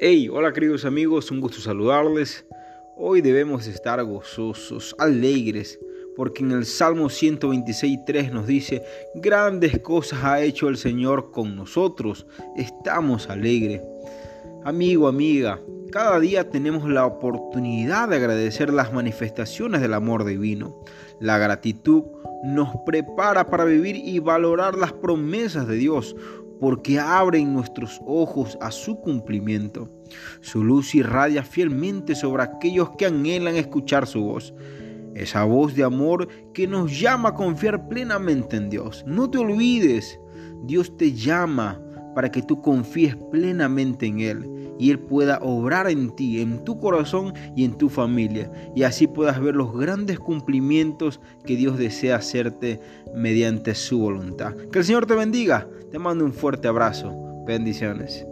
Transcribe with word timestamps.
Hey, 0.00 0.28
hola 0.28 0.52
queridos 0.52 0.84
amigos, 0.84 1.30
un 1.30 1.40
gusto 1.40 1.60
saludarles. 1.60 2.44
Hoy 2.96 3.20
debemos 3.20 3.68
estar 3.68 4.02
gozosos, 4.02 4.96
alegres, 4.98 5.78
porque 6.16 6.42
en 6.42 6.50
el 6.50 6.66
Salmo 6.66 7.06
126.3 7.06 8.32
nos 8.32 8.48
dice, 8.48 8.82
grandes 9.14 9.78
cosas 9.78 10.24
ha 10.24 10.40
hecho 10.42 10.68
el 10.68 10.78
Señor 10.78 11.30
con 11.30 11.54
nosotros, 11.54 12.26
estamos 12.56 13.30
alegres. 13.30 13.82
Amigo, 14.64 15.06
amiga, 15.06 15.60
cada 15.92 16.18
día 16.18 16.50
tenemos 16.50 16.90
la 16.90 17.06
oportunidad 17.06 18.08
de 18.08 18.16
agradecer 18.16 18.72
las 18.72 18.92
manifestaciones 18.92 19.80
del 19.80 19.94
amor 19.94 20.24
divino. 20.24 20.82
La 21.20 21.38
gratitud 21.38 22.02
nos 22.44 22.70
prepara 22.84 23.46
para 23.46 23.64
vivir 23.64 23.94
y 23.96 24.18
valorar 24.18 24.76
las 24.76 24.92
promesas 24.92 25.68
de 25.68 25.76
Dios, 25.76 26.16
porque 26.60 26.98
abren 26.98 27.52
nuestros 27.52 28.00
ojos 28.06 28.56
a 28.60 28.70
su 28.70 29.00
cumplimiento. 29.00 29.88
Su 30.40 30.64
luz 30.64 30.94
irradia 30.94 31.42
fielmente 31.42 32.14
sobre 32.14 32.42
aquellos 32.42 32.90
que 32.96 33.06
anhelan 33.06 33.56
escuchar 33.56 34.06
su 34.06 34.22
voz. 34.22 34.54
Esa 35.14 35.44
voz 35.44 35.74
de 35.74 35.84
amor 35.84 36.28
que 36.52 36.66
nos 36.66 36.98
llama 36.98 37.30
a 37.30 37.34
confiar 37.34 37.88
plenamente 37.88 38.56
en 38.56 38.70
Dios. 38.70 39.04
No 39.06 39.30
te 39.30 39.38
olvides, 39.38 40.18
Dios 40.64 40.96
te 40.96 41.12
llama 41.12 41.80
para 42.14 42.30
que 42.30 42.42
tú 42.42 42.60
confíes 42.62 43.16
plenamente 43.30 44.06
en 44.06 44.20
Él 44.20 44.53
y 44.78 44.90
Él 44.90 44.98
pueda 44.98 45.38
obrar 45.42 45.88
en 45.88 46.14
ti, 46.14 46.40
en 46.40 46.64
tu 46.64 46.78
corazón 46.78 47.34
y 47.56 47.64
en 47.64 47.76
tu 47.76 47.88
familia. 47.88 48.50
Y 48.74 48.82
así 48.82 49.06
puedas 49.06 49.40
ver 49.40 49.54
los 49.54 49.76
grandes 49.76 50.18
cumplimientos 50.18 51.20
que 51.44 51.56
Dios 51.56 51.78
desea 51.78 52.16
hacerte 52.16 52.80
mediante 53.14 53.74
su 53.74 53.98
voluntad. 53.98 54.54
Que 54.72 54.80
el 54.80 54.84
Señor 54.84 55.06
te 55.06 55.14
bendiga. 55.14 55.68
Te 55.90 55.98
mando 55.98 56.24
un 56.24 56.32
fuerte 56.32 56.68
abrazo. 56.68 57.14
Bendiciones. 57.46 58.26